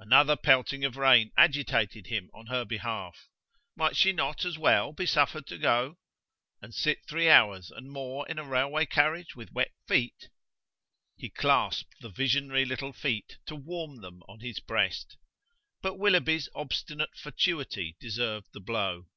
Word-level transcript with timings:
Another 0.00 0.36
pelting 0.36 0.86
of 0.86 0.96
rain 0.96 1.32
agitated 1.36 2.06
him 2.06 2.30
on 2.32 2.46
her 2.46 2.64
behalf. 2.64 3.28
Might 3.76 3.94
she 3.94 4.10
not 4.10 4.46
as 4.46 4.56
well 4.56 4.94
be 4.94 5.04
suffered 5.04 5.46
to 5.48 5.58
go? 5.58 5.98
and 6.62 6.74
sit 6.74 7.04
three 7.06 7.28
hours 7.28 7.70
and 7.70 7.90
more 7.92 8.26
in 8.26 8.38
a 8.38 8.42
railway 8.48 8.86
carriage 8.86 9.36
with 9.36 9.52
wet 9.52 9.72
feet! 9.86 10.30
He 11.18 11.28
clasped 11.28 12.00
the 12.00 12.08
visionary 12.08 12.64
little 12.64 12.94
feet 12.94 13.36
to 13.48 13.54
warm 13.54 14.00
them 14.00 14.22
on 14.26 14.40
his 14.40 14.60
breast. 14.60 15.18
But 15.82 15.98
Willoughby's 15.98 16.48
obstinate 16.54 17.14
fatuity 17.14 17.98
deserved 18.00 18.54
the 18.54 18.60
blow! 18.60 19.08